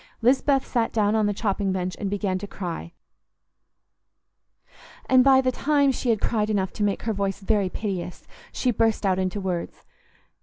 [0.23, 2.91] Lisbeth sat down on the chopping bench and began to cry,
[5.05, 8.71] and by the time she had cried enough to make her voice very piteous, she
[8.71, 9.85] burst out into words.